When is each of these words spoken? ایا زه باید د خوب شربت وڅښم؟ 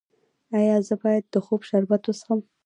ایا 0.57 0.75
زه 0.87 0.95
باید 1.03 1.23
د 1.33 1.35
خوب 1.45 1.61
شربت 1.69 2.01
وڅښم؟ 2.05 2.39